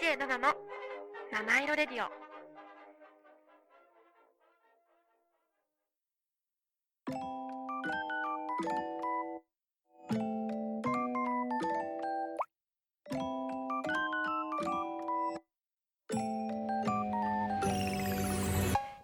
[0.00, 0.54] DJ7 の
[1.30, 2.08] 七色レディオ。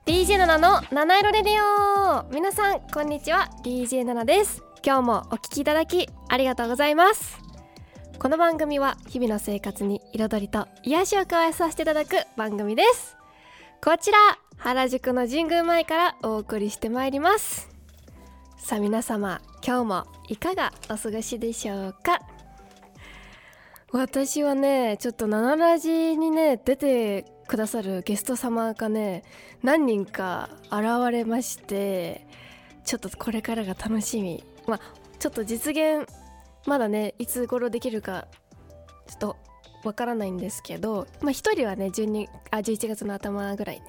[0.08, 2.24] 7の七色レディオ。
[2.33, 3.50] 皆さんこんにちは。
[3.62, 4.62] DJ7 です。
[4.83, 7.45] 今日もお聞きいただきありがとうございます。
[8.19, 13.15] この番組は日々の生活に彩りと癒しを加えさせていただく番組です。
[13.84, 14.19] こちら
[14.56, 17.69] 原宿の神宮前からお送りしてまいります。
[18.59, 22.23] さあ皆様今日もいかがお過ごしでしょうか？
[23.92, 29.25] 私はねちょっと7ラジにね出てくださるゲスト様がね
[29.62, 32.27] 何人か現れまして
[32.84, 34.42] ちょっとこれからが楽しみ。
[34.67, 34.80] まあ
[35.19, 36.08] ちょっと実現
[36.67, 38.27] まだねいつ頃できるか
[39.06, 39.36] ちょっと
[39.84, 43.83] わからないんですけどまあ1人はね12あ11月の頭ぐらいに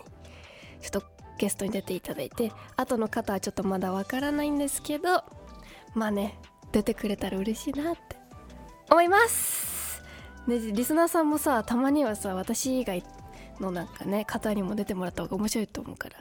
[0.81, 1.03] ちょっと
[1.37, 5.23] ゲストに出ていただいて後の方はちょっとまだわからないんですけど
[5.93, 6.37] まあね
[6.71, 8.17] 出てくれたら嬉しいなって
[8.89, 10.01] 思います。
[10.47, 13.03] ねリスナーさんもさたまにはさ私以外
[13.59, 16.15] のなんかね方にも出てもらった方が面白いと思うから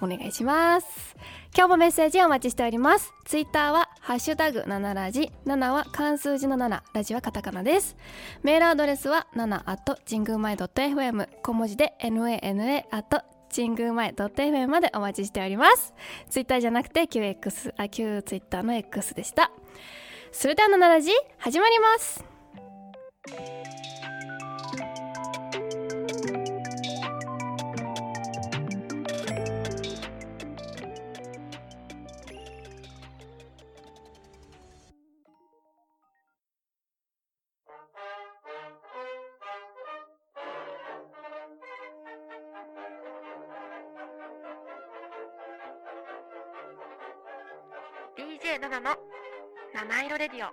[0.00, 1.16] お願いします。
[1.56, 3.12] 今日もメッセージお待ちしております。
[3.24, 5.30] ツイッターはハッシュタグ7ラジ。
[5.46, 7.96] 7は漢数字の7ラジはカタカナです。
[8.42, 15.94] メールアドレスは7 at 神宮前 .fm 小文字で nana at 神宮前 .fm までお待ちしております。
[16.28, 19.50] ツイッターじゃなくて QX あ旧ツイッターの X でした。
[20.32, 22.24] それでは7ラジ始まります。
[48.36, 48.96] DJ7 の。
[49.74, 50.50] 七色レディオ。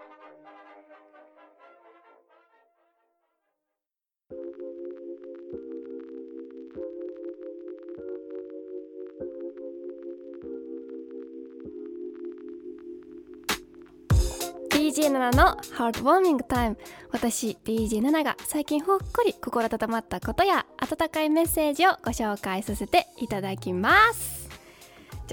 [14.69, 16.77] ー DJ7 のハートウォーミングタイム。
[17.11, 24.42] 私 DJ7 が最近ほっこり心温まったことや温かいメッセージをご紹介させていただきます。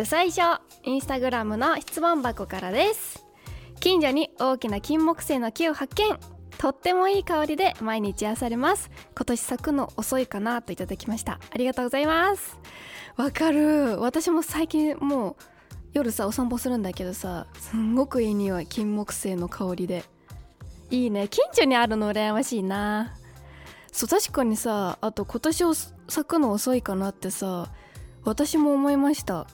[0.00, 3.22] じゃあ最初インスタグラムの質問箱からです。
[3.80, 6.18] 近所に大きな金木犀の木を発見。
[6.56, 8.90] とってもいい香りで毎日癒されます。
[9.14, 11.38] 今年咲くの遅いかなといただきました。
[11.50, 12.58] ありがとうございます。
[13.18, 14.00] わかる。
[14.00, 15.36] 私も最近もう
[15.92, 20.04] 夜さお散歩するんだけどさすんごくいい匂い金木犀の香りで。
[20.88, 21.28] いいね。
[21.28, 23.12] 近所にあるの羨ましいな。
[23.92, 25.94] そう確かにさあと今年を咲
[26.24, 27.68] くの遅いかなってさ
[28.24, 29.46] 私も思いました。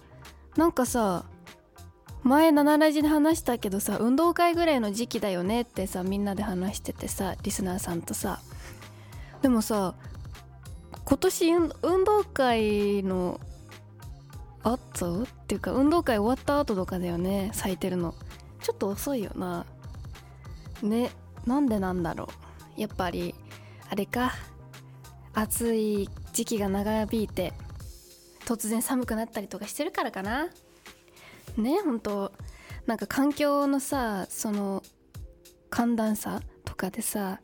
[0.57, 1.25] なんかさ
[2.23, 8.41] 前7ラジで話したけどさ運動会ぐらいの時期だよねってさみんなで話しててさリスナーさんとさ。
[9.43, 9.95] でもさ
[11.05, 13.39] 今年運動会の
[14.63, 18.15] 後っていうか運動会終わった後とかだよね咲いてるの。
[18.61, 19.65] ちょっと遅いよな。
[20.83, 21.11] ね
[21.47, 22.29] なんでなんだろ
[22.77, 22.81] う。
[22.81, 23.35] やっぱり
[23.89, 24.33] あれか。
[25.33, 27.53] 暑い時期が長引いて。
[28.47, 30.49] 突然寒くなったりとかしてるからかな。
[31.57, 32.33] ね本当。
[32.87, 34.83] なんか環境のさその
[35.69, 37.41] 寒暖差とかでさ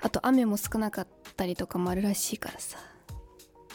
[0.00, 2.78] あと雨も少なかったりとかもあるらしいからさ。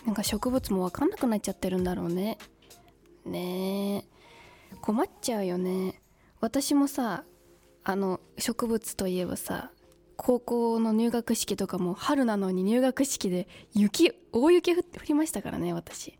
[0.05, 2.37] なんか植物も分かんなくなっちゃってるんだろうね。
[3.25, 4.05] ね。
[4.71, 6.01] え困っちゃうよね。
[6.39, 7.23] 私もさ
[7.83, 9.71] あの植物といえばさ
[10.17, 16.19] 高校の入学式とかも春なのに入学式で雪大雪降りましたからね私。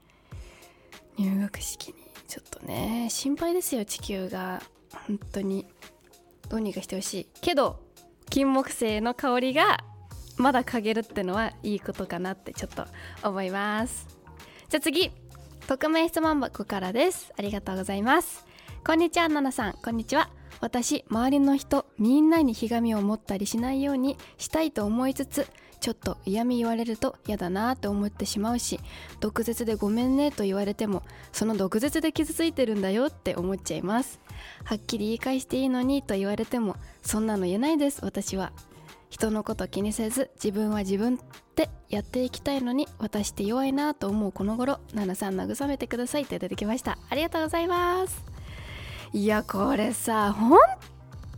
[1.18, 1.95] 入学式に
[2.27, 4.62] ちょっとね心配ですよ地球が。
[5.07, 5.65] 本当に。
[6.50, 7.27] どうにかしてほしい。
[7.42, 7.80] けど
[8.30, 9.83] 金木犀の香りが
[10.38, 12.86] まだ嗅げるってのはいいことかなってちょっと
[13.27, 14.07] 思います。
[14.69, 15.12] じゃあ次
[15.68, 17.31] 匿名質問箱からです。
[17.38, 18.45] ありがとうございます。
[18.86, 19.74] こんにちはナナさん。
[19.74, 20.30] こんにちは。
[20.60, 25.48] 私周りの人みんなにひがみを持ったりしないようにしたいと思いつつ
[25.83, 28.80] ちょっと嫌味言われると嫌だなって思ってしまうし
[29.19, 31.03] 毒舌でごめんねと言われても
[31.33, 34.21] その毒舌で傷ついてるんだよって思っちゃいます。
[34.63, 38.53] はっきり言い返していいのにと言われてもそんなの言えないです私は。
[39.09, 41.18] 人のこと気にせず自分は自分っ
[41.53, 46.97] てやっていきたいのに私って弱いなと思うこの頃ナナさん慰めてくださいって出てきました。
[47.09, 48.24] ありがとうございます。
[49.12, 50.57] いやこれさ本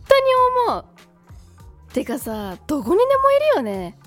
[0.08, 0.24] 当に
[0.68, 0.84] 思う。
[1.92, 3.98] てかさどこにでもいるよね。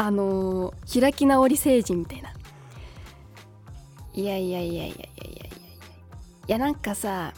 [0.00, 2.32] あのー開き直り成人みたいな。
[4.14, 5.44] いやいやいやいやいやいやいや。
[5.44, 5.50] い
[6.46, 7.34] やなんかさ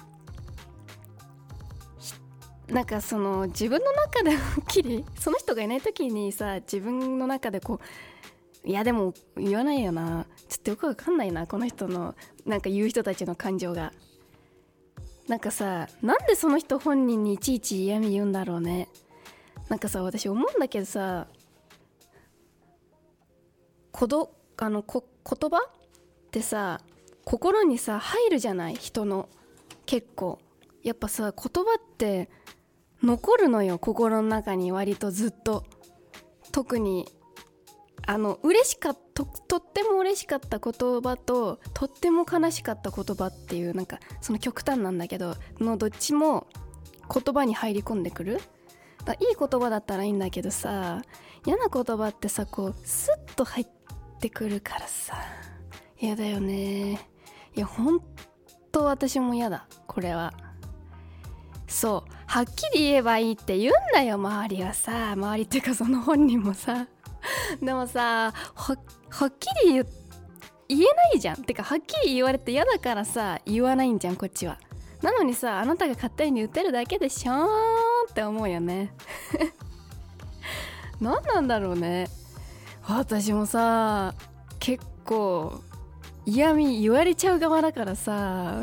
[2.69, 7.81] なんかその自分の中ではっきりその人がいない時にさ自分の中でこ
[8.65, 12.15] ういやでも言わないよなちょっとよくわかんないなこの人の
[12.47, 13.93] なんか言う人たちの感情が。
[15.27, 18.89] なんかさなんでその人本人にいちいち嫌味言うんだろうね。
[19.69, 21.27] なんかさ私思うんだけどさ
[23.93, 25.59] こどあのこ言葉？
[25.59, 26.81] ってさ
[27.25, 28.75] 心にさ入るじゃない？
[28.75, 29.29] 人の
[29.87, 30.41] 結構。
[30.83, 32.29] やっぱさ言葉って
[33.03, 35.65] 残るのよ心の中に割とずっと。
[36.51, 37.07] 特に
[38.07, 46.47] あの嬉しかったとっても嬉しかった言葉ととっても悲しかった言葉っていうなんかその極端なんだけどのどっちも
[47.09, 48.41] 言葉に入り込んでくる。
[49.05, 51.03] だいい言葉だったらいいんだけどさ
[51.47, 53.73] 嫌な言葉ってさこうスッと入って
[54.23, 55.17] てくるからさ。
[56.01, 56.93] 嫌だよね。
[57.57, 58.01] いやほん
[58.71, 59.67] と私も嫌だ。
[59.89, 60.33] これは。
[61.67, 62.13] そう。
[62.27, 65.13] はっきり言えばいいって言うんだよ周りはさ。
[65.13, 66.87] 周りっていうかその本人もさ。
[67.61, 69.87] でもさはっきり言
[70.69, 71.43] 言えないじゃん。
[71.43, 74.59] てかはっきり言われて嫌だからさ言わないんじゃんこっちは。
[75.03, 77.47] なのにさあなたが勝手に言ってるだけでしょー
[78.11, 78.95] って思うよね。
[81.01, 82.09] 何なんだろうね。
[82.87, 84.15] 私もさ
[84.59, 85.63] 結構
[86.25, 88.63] 嫌味言われちゃう側だからさ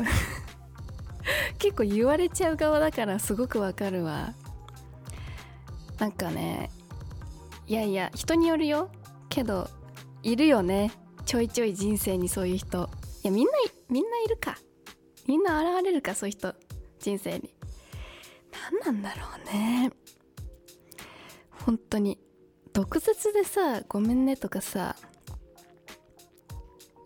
[1.58, 4.34] 結構言われちゃう側だからすごくわかるわ。
[5.98, 6.70] なんかね
[7.66, 8.90] いやいや人によるよ。
[9.28, 9.68] けど
[10.22, 10.90] いるよね。
[11.24, 12.88] ちょいちょい人生にそういう人。
[13.22, 13.52] いやみんな
[13.88, 14.56] みんないるか。
[15.26, 16.54] みんな現れるかそういう人。
[16.98, 17.54] 人生に。
[18.84, 19.92] 何なんだろうね。
[21.64, 22.18] 本当に。
[22.72, 24.96] 毒舌でさごめんねとかさ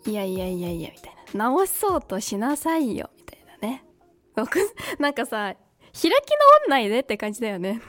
[0.07, 1.47] いやいやいやいやみたいな。
[1.47, 3.85] 直そうとしなさいよみたいなね。
[4.99, 5.57] なんかさ
[5.93, 6.11] 開き直
[6.69, 7.73] んないでって感じだよね。
[7.79, 7.89] なんか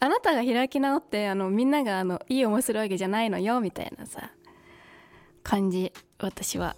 [0.00, 4.32] あなたが開き直ってあのみんながあのいい思いするわけじゃないのよみたいなさ
[5.42, 6.76] 感じ私は。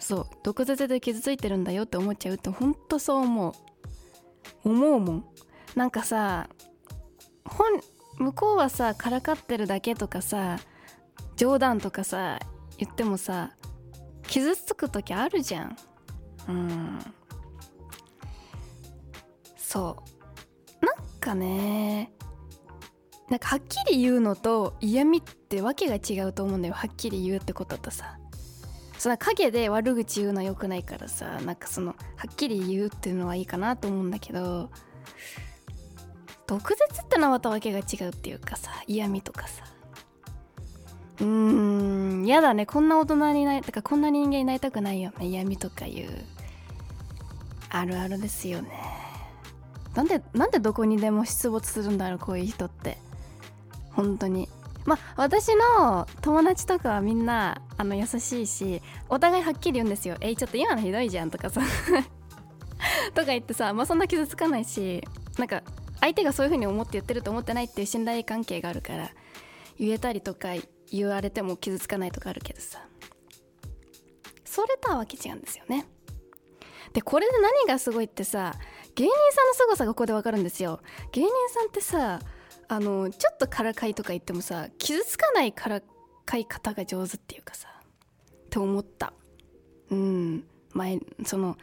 [0.00, 3.52] そう毒舌で傷ついてるんだよって思っちゃうってほんとそう思う。
[4.64, 5.26] 思うもん。
[5.76, 6.48] なんかさ
[7.44, 7.80] 本
[8.18, 10.58] 向こうはさからかってるだけとかさ
[11.36, 12.38] 冗談とかさ
[12.78, 13.52] 言ってもさ
[14.26, 15.76] 傷つく時あるじゃん。
[16.48, 16.98] うん。
[19.56, 20.02] そ
[20.82, 20.86] う。
[20.86, 22.12] なんかね
[23.28, 26.74] なんかはっきり言うのと嫌味ってわけが違うと思うんだよ。
[26.74, 28.18] はっきり言うってこととさ。
[28.98, 31.94] その陰で悪口言うのは良くないからさなんかそのは
[32.32, 34.70] っきり言うっていうのはいいかなと思うんだけど
[36.46, 39.64] 毒舌ってのはまたわけが違うっていうかさ嫌味とかさ。
[41.20, 42.66] うーんやだね。
[42.66, 45.26] こんな大人になりだからこんな人間になりたくないよね。
[45.26, 46.24] 嫌味とかいう
[47.70, 48.70] あるあるですよね。
[49.94, 52.98] なんでなんでどこにでも出没するんだろうこういう人って。
[53.92, 54.48] 本当に。
[54.84, 61.62] まあ私の友達とかはみんなあの優しいしお互いはっきり言うんですよ「えちょっと今のひどいじゃん」とかさ。
[63.14, 65.02] とか言ってさまあそんな傷つかないし
[65.38, 65.62] なんか
[66.04, 69.08] 相手がそういう風に思って言ってると思ってないっていう信頼関係があるから
[69.78, 70.50] 言えたりとか
[70.90, 72.86] 言われても傷つかないとかあるけどさ。
[74.44, 75.86] それとはわけ違うんですよね。
[76.92, 78.54] でこれで何がすごいってさ
[78.94, 80.80] 芸人さんの凄さがここでわかるんですよ。
[81.12, 82.20] 芸人さんってさ
[82.68, 85.80] あのちょっとからかいとか言ってもさ傷つかないから
[86.26, 89.14] かい方が上手っていうかさって思った。
[89.90, 90.44] うん。
[90.74, 91.56] 前その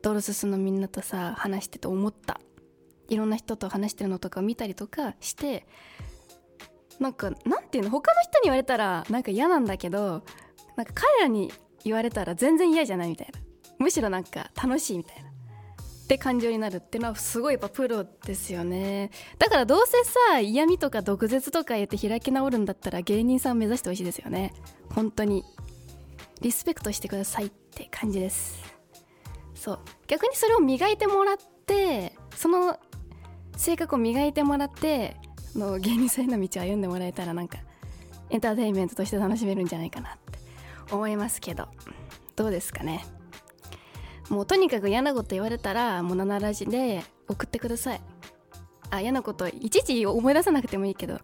[0.00, 2.40] ドロススのみんなとさ話してて思った。
[3.12, 5.66] いろんな人と話してるのとかを見たりとかして
[6.98, 10.22] なんかなんていうの他の人に言われたらなんか嫌なんだけど
[10.76, 11.52] なんか彼らに
[11.84, 13.40] 言われたら全然嫌じゃないみたいな。
[13.78, 15.28] むしろなんか楽しいみたいな。
[15.28, 19.10] って感情になるっていうのはすごいやっぱプロですよね。
[19.38, 19.92] だからどうせ
[20.30, 24.52] さ嫌味とか毒舌とか言って開き直るんだったら芸人さんを目指してほしいですよね。
[24.94, 25.44] 本当に。
[26.40, 28.62] リスペクトしてくださいって感じです。
[29.54, 29.80] そう。
[30.06, 32.78] 逆にそれを磨いてもらってその
[33.62, 35.16] 性格を磨いてもらって
[35.54, 37.58] の芸人さんへの道を歩んでもらえたらなんか
[38.30, 40.38] エンターテインメントとして楽しめるんじゃないかなって
[40.92, 41.68] 思いますけど。
[42.34, 43.04] どうですかね。
[44.30, 48.00] もうとにかく嫌なこと言われたらもう7ラジで送ってください。
[48.90, 51.20] あ嫌なこといちいち思い出さなくてもいいけど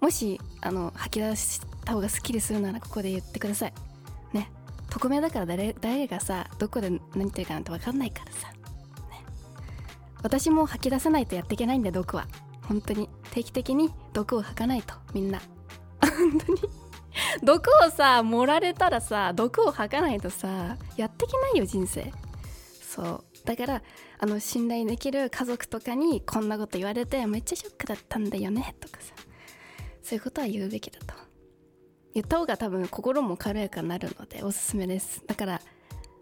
[0.00, 3.72] もしあの吐き出した方がスッキリするならここで言ってください。
[4.32, 4.52] ね。
[4.88, 8.52] 匿名だから誰誰がさどこで何言ってるかなんて分かんないからさ、
[10.22, 12.26] 私も吐き出さないとやっていけないんで毒は。
[12.62, 13.08] 本当に。
[13.32, 15.40] 定期的に毒を吐かないとみんな。
[16.00, 16.60] 本当に。
[17.42, 22.12] 毒をさ盛られたらさ毒を吐かないとさやっていけないよ人生。
[22.82, 23.24] そう。
[23.44, 23.82] だから
[24.18, 29.14] あの信頼できる家族とかにこんなこと言われてめっちゃショックだったんだよねとかさ。
[30.02, 31.14] そういうことは言うべきだと。
[32.14, 35.22] 言った方が多分心も軽やかになるのでおすすめです。
[35.26, 35.60] だから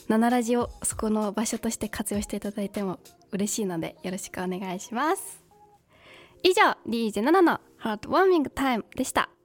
[0.08, 2.98] 7ラジオそこの場所として活用していただいても
[3.32, 5.42] 嬉しいのでよろしくお願いします。
[6.42, 9.28] 以上 DJ7 のハートウォーミングタイムでした「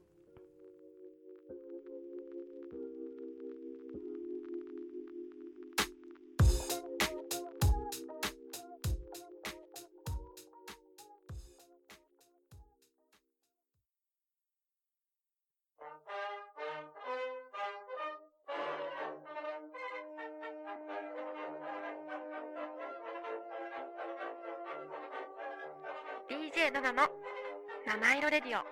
[26.29, 27.09] DJ7 の
[27.85, 28.63] 七色レディオ」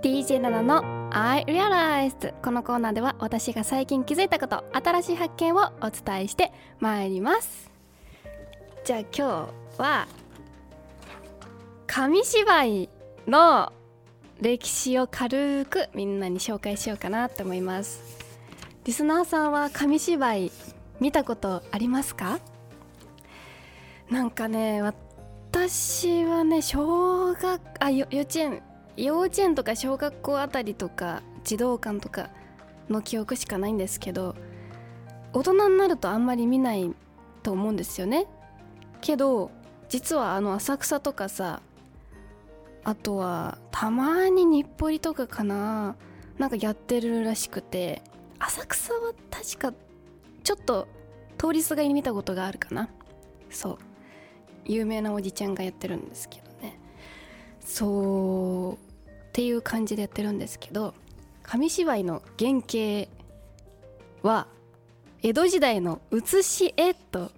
[0.02, 7.70] 「DJ7 の I Realized」このコーナーでは私が最近気づいたこと新しい発見をお伝えしてまいります。
[8.84, 10.06] じゃあ今日は
[11.86, 12.90] 紙芝居
[13.26, 13.72] の
[14.40, 18.02] 歴史を軽くみんなに紹介しようかなと思います。
[18.84, 20.52] リスナーさんは紙芝居
[21.00, 22.38] 見たことありますか？
[24.10, 28.62] なんかね私はね小学あ幼稚園
[28.96, 32.28] 幼稚園とか小学校あたりとか児童館とか
[32.90, 34.36] の記憶しかないんですけど
[35.32, 36.92] 大人になるとあんまり見ない
[37.42, 38.26] と思うんですよね。
[39.00, 39.50] けど
[39.88, 41.60] 実はあの浅草とかさ
[42.84, 45.96] あとはたまに日暮里とかかな。
[46.38, 48.02] なんかやってるらしくて。
[48.38, 49.72] 浅草は確か
[50.42, 50.86] ちょっと
[51.38, 52.90] 通りすがりに見たことがあるかな。
[53.50, 53.78] そう。
[54.66, 56.78] 有名なおじちゃんがやってるんですけどね。
[57.60, 58.84] そう
[59.28, 60.94] っていう感じでやってるんですけど。
[61.44, 63.10] 紙芝居の原型
[64.22, 64.48] は
[65.22, 67.30] 江戸時代の写し絵と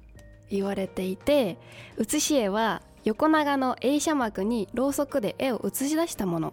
[0.49, 1.59] 言われていて
[1.97, 6.49] 写し絵は横長の映写幕にろうそくで絵を映し出したもの。
[6.49, 6.53] っ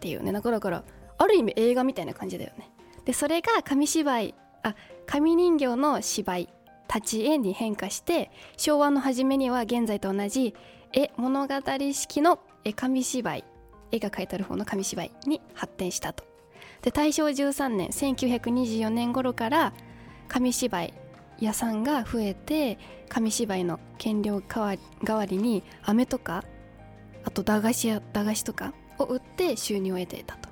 [0.00, 0.32] ていうね。
[0.32, 0.82] だからから
[1.18, 2.68] ある意味映画みたいな感じだよね。
[3.04, 4.34] でそれが紙芝居
[4.64, 4.74] あ
[5.06, 6.48] 紙人形の芝居
[6.92, 10.52] 立ち絵に変化して昭和の初めには現在と同じ
[10.92, 11.54] 絵物語
[11.92, 13.44] 式の絵紙芝居
[13.92, 16.24] 絵が描いてある方の紙芝居に発展したと。
[16.82, 19.72] で大正13年1924年頃から
[20.26, 20.94] 紙芝居
[21.40, 22.78] 屋さんが増えて
[23.08, 26.44] 紙芝居の原料代わりに飴とか
[27.24, 30.48] あと駄菓子や駄菓子とかを売って収入を得ていたと。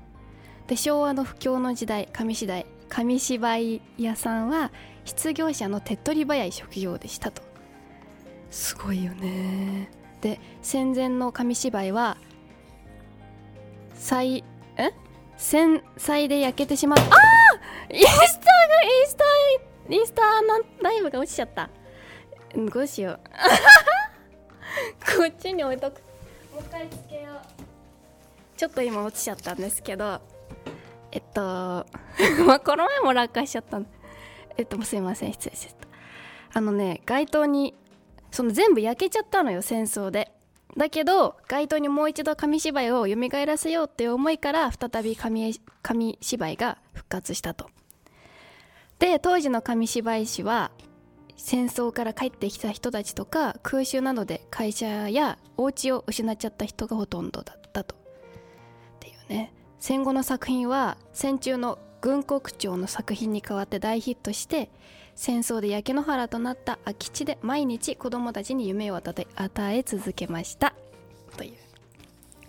[0.66, 4.70] で昭和の不況の時代紙芝居紙芝居屋さんは
[5.04, 7.42] 失業者の手っ取り早い職業でしたと。
[8.50, 9.90] すごいよね。
[10.20, 12.16] で戦前の紙芝居は
[13.94, 14.44] 災
[14.76, 14.92] え？
[15.36, 17.04] 戦災で焼けてしまった。
[17.04, 17.08] あ
[17.90, 21.68] インスターがインスターインスタのライブが落ちちゃった。
[22.54, 23.20] どうしよう。
[25.18, 26.00] こっちに置いとく。
[26.52, 27.64] もう一回つけよう。
[28.56, 30.20] ちょっと今落ちちゃったんですけど
[31.10, 31.40] えっと
[32.46, 33.86] まあこの前も落下しちゃったん
[34.56, 35.32] えっとすいません。
[35.32, 35.74] 失礼しちゃっ
[36.52, 36.58] た。
[36.58, 37.74] あのね街灯に
[38.30, 40.32] その全部焼けちゃったのよ戦争で。
[40.76, 47.70] だけど街頭にもう一度紙芝居を蘇らせようっていう思いから再び紙紙芝居が復活したと
[49.04, 50.70] で当時の紙芝居師は
[51.36, 57.96] 戦争から帰ってきた人たちとか空襲などで会社やお家を失っちゃった人がほとんどだったと。
[57.96, 57.98] っ
[59.00, 59.52] ていうね。
[59.78, 64.70] 戦後の作品は戦中の軍国長の作品に代わって大ヒットして
[65.14, 70.72] 戦争で焼け野原となった空き地で毎日子供たちに夢を与え続けました。
[71.36, 71.52] という。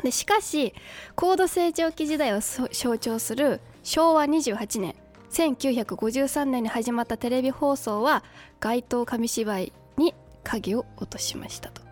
[0.03, 0.73] でしかし
[1.15, 4.95] 高度成長期時代を象徴する昭和28年
[5.35, 8.23] 1953年に始まったテレビ放送は
[8.61, 10.15] 街頭紙芝居に
[10.45, 11.81] 影を落としましたと。
[11.81, 11.85] っ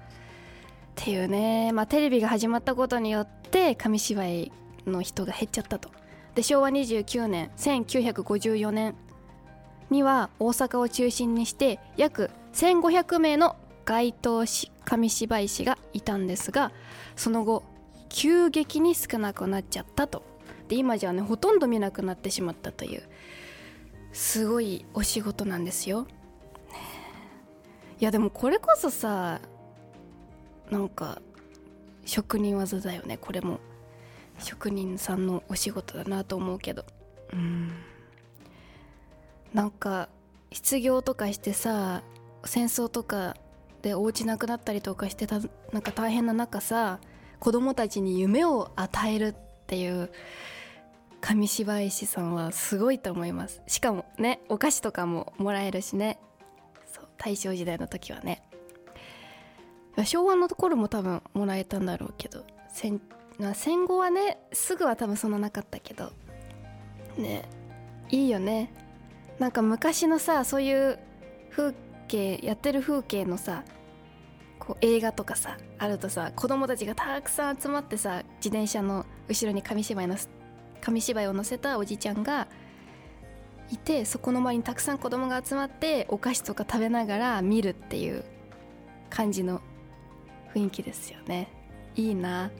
[0.95, 4.51] ていうね、まあ、テレビが始まったことによって紙芝居
[4.87, 5.89] の人が減っちゃったと。
[6.35, 8.95] で昭和29年1954年
[9.89, 14.45] には大阪を中心にして約1500名の街頭
[14.85, 16.71] 紙芝居師がいたんですが
[17.17, 17.63] その後
[18.07, 20.23] 急激に少なくなっちゃったと
[20.69, 23.03] で今じゃねほとんど見なくなってしまったという
[24.13, 26.07] すごいお仕事なんですよ。
[27.99, 29.39] いやでもこれこそさ
[30.69, 31.21] なんか
[32.05, 33.17] 職人技だよね。
[33.17, 33.59] これも。
[34.39, 36.85] 職人さんのお仕事だなと思うけど。
[37.31, 37.71] うん。
[39.53, 40.09] なんか
[40.51, 42.03] 失業とかしてさ
[42.45, 43.37] 戦争とか
[43.81, 45.39] でお家なくなったりとかしてた
[45.71, 46.99] なんか大変な中さ
[47.39, 49.35] 子供たちに夢を与えるっ
[49.67, 50.11] ていう
[51.23, 53.61] 紙芝居師さんはすごいと思います。
[53.65, 56.19] しかもねお菓子とかももらえるしね。
[56.85, 58.43] そう大正時代の時はね。
[60.03, 62.99] 昭和のところも多分もらえたんだろうけど戦,、
[63.53, 66.11] 戦後はねすぐは多分そんななかったけど。
[67.17, 67.45] ね
[68.09, 68.73] いいよね。
[69.39, 70.99] なんか昔のさそういう
[71.51, 71.73] 風
[72.09, 73.63] 景やってる風景のさ
[74.59, 80.17] こう映画とかさあるとさ子供たちがたくさん集まってさ自転車の後ろに紙芝居の
[80.83, 82.47] 紙芝居を載せたおじちゃんが
[83.71, 88.25] いてそこの周りにたくさん子供が集まってお菓子とか食べながら見るっていう
[89.09, 89.61] 感じの
[90.53, 91.47] 雰囲気ですよね。
[91.95, 92.51] いいな。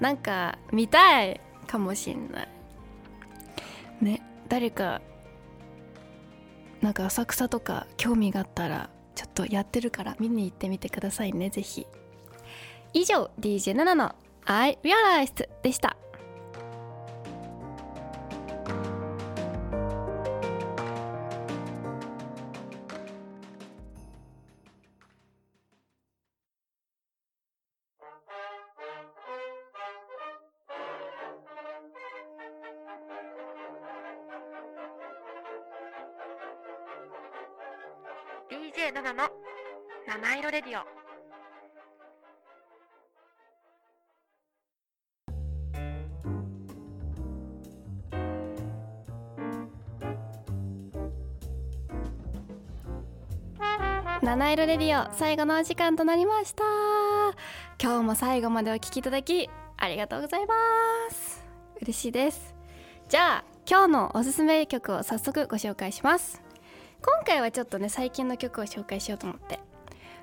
[0.00, 2.48] なんか見たいかもしんない。
[4.00, 5.02] ね誰か
[6.80, 11.86] なんか浅草とか興味があったらちょっとやってるから見に行ってみてくださいねぜひ。
[12.94, 14.14] 以上 DJ7 の
[14.46, 15.98] I Realized でした。
[54.20, 56.64] 七色レディオ最後のお時間となりました。
[57.80, 60.54] 今日も最後までお聴きいただきありがとうございま
[61.10, 61.46] す。
[61.80, 62.56] 嬉しいです。
[63.08, 66.42] じゃあ今日のおすすめ曲を早速ご紹介します。
[67.00, 69.60] 今回はちょっとね最近の曲を紹介しようと思って。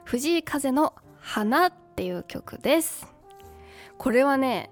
[0.04, 3.08] 藤井風の「花」っていう曲です。
[3.98, 4.72] これはね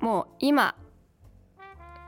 [0.00, 0.74] もう今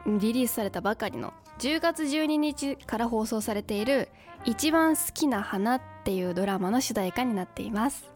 [0.06, 4.08] リリースされたばかりの10月12日から放送されている
[4.44, 8.10] 「一番好きな花」っていうドラマの主題歌になっています。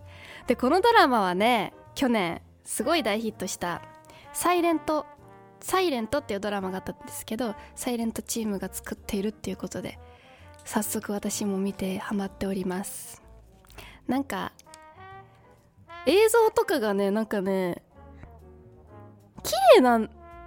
[0.47, 3.83] でこのドラマはね去年すごい大ヒットした
[4.33, 5.07] 「サイレント」
[5.61, 9.99] 「サイレント」っていうドラマがあったんですけどサイレントチームが作っているっていうことで
[10.65, 13.23] 早速私も見てハマっております。
[14.07, 14.53] なんか
[16.07, 17.83] 映像とかがねなんかね
[19.43, 19.99] 綺麗な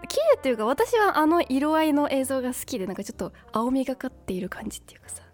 [0.08, 5.29] 綺麗っていうか私はあの色合いの映像が好きでなんかちょっと青みがかっている感じっていうかさ。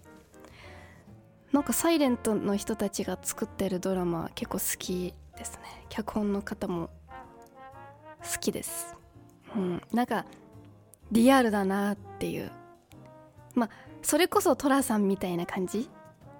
[1.55, 5.85] なんかサイレントの人たちが作ってるドラマ結構好きですね。
[5.87, 6.89] 脚本の方も
[8.19, 8.93] 好きです。
[9.55, 9.81] うん。
[9.93, 10.25] なんか
[11.13, 12.51] リアルだなっていう。
[13.53, 13.69] まあ
[14.01, 15.89] それこそ寅さんみたいな感じ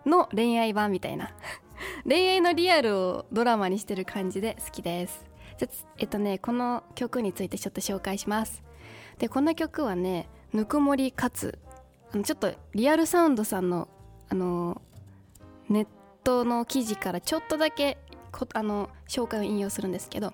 [0.05, 1.33] の恋愛版みたいな。
[2.05, 5.25] 恋愛のリアルをドラマにしてる感じで好きです。
[5.57, 8.65] じゃえっとねこの曲についてちょっと紹介します。
[9.17, 11.57] でこの曲はねぬくもりかつ
[12.13, 13.87] あのちょっとリアルサウンドさんの
[14.27, 14.81] あの
[15.69, 15.87] ネッ
[16.23, 17.97] トの記事からちょっとだけ
[18.53, 20.33] あの紹介を引用するんですけど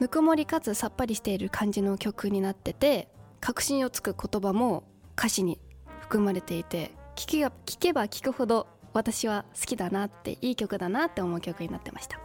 [0.00, 3.08] ぬくもりかつさっぱりしている感じの曲になってて
[3.40, 4.84] 確信をつく言葉も
[5.16, 5.58] 歌詞に
[6.00, 12.20] 含まれていて聴けば聴けば聴くほど私は好きだなっていい曲だなって思う曲になってました。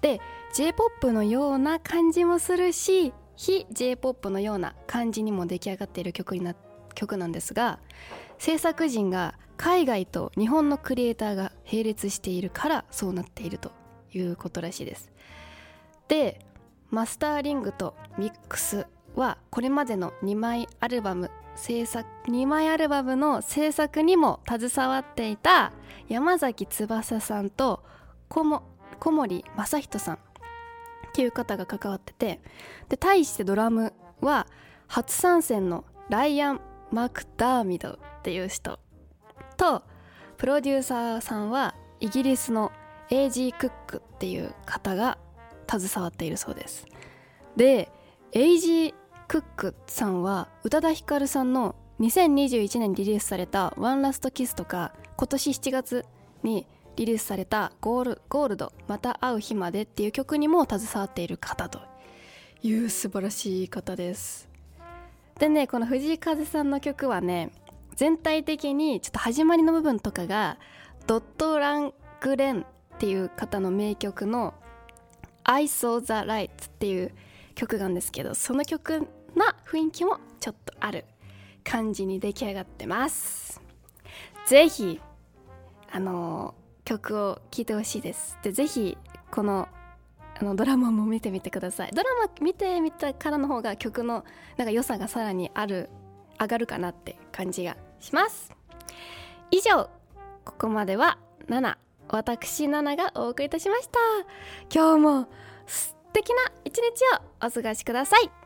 [0.00, 0.20] で
[0.54, 6.54] j p o p のような感じもするし非 j p o p のような感じにも出来上がっている曲にな
[6.94, 7.78] 曲なんですが
[8.40, 13.70] 制作陣が海外と日本のクリエイターが並列しているからそうなっていると
[14.14, 15.12] いうことらしいです。
[16.08, 16.40] で
[16.88, 25.72] マスターリングとミックスはこれまでの2枚アルバム制作2枚アルバムの制作にも携わっていた
[26.08, 27.84] 山崎翼さんと
[28.30, 28.42] 小
[29.12, 30.18] 森正人さんっ
[31.12, 32.40] ていう方が関わってて
[32.88, 34.46] で対してドラムは
[34.86, 38.78] 初参戦のライアン・マクダーミドっていう人
[39.56, 39.82] と
[40.36, 42.72] プロデューサーさんはイギリスの
[43.10, 43.52] A.G.
[43.52, 45.18] クックっていう方が
[45.68, 46.86] 携わっているそうです
[47.56, 47.90] で
[48.32, 48.94] A.G.
[49.28, 56.06] クックさんは宇多田ヒカルさんの2021年リリースされた「ワンラストキスとか今年7月
[56.42, 61.80] にリリースされたゴール「ゴールドまた会う日まで」っていう曲にも携わっている方と
[62.62, 64.49] いう素晴らしい方です
[65.40, 67.50] でねこの藤井風さんの曲はね
[67.96, 70.58] 全体的にちょっと始まりの部分とかが
[71.06, 72.64] ドット・ラングレンっ
[72.98, 74.52] ていう方の名曲の
[75.42, 77.14] 「I Saw the Lights」っていう
[77.54, 81.06] 曲なんですけどその曲な雰囲気もちょっとある
[81.64, 83.62] 感じに出来上がってます。
[84.46, 85.00] ぜひ
[85.90, 88.38] あの曲を聴いてほしいです。
[88.42, 88.98] でぜひ
[89.30, 89.68] この
[90.40, 91.90] あのドラマも見てみてください。
[91.92, 94.24] ドラマ見てみたからの方が曲の
[94.56, 95.90] なんか良さがさらにある
[96.40, 98.50] 上がるかなって感じがします。
[99.50, 99.90] 以上
[100.44, 101.76] ここまでは7
[102.08, 103.98] 私7がお送りいたしました。
[104.74, 105.28] 今日も
[105.66, 107.02] 素敵な一日
[107.42, 108.39] をお過ごしください。